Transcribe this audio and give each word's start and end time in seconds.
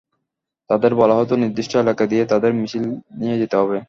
তাদের 0.69 0.91
বলা 0.95 1.15
হতো, 1.15 1.33
নির্দিষ্ট 1.35 1.73
এলাকা 1.75 2.03
দিয়েই 2.05 2.29
তাদের 2.29 2.51
মিছিল 2.53 2.83
নিয়ে 3.19 3.39
যেতে 3.41 3.55
হবে। 3.57 3.77